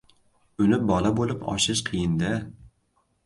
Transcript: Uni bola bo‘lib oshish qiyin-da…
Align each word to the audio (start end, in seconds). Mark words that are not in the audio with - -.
Uni 0.63 0.77
bola 0.91 1.11
bo‘lib 1.19 1.45
oshish 1.55 1.83
qiyin-da… 1.91 2.31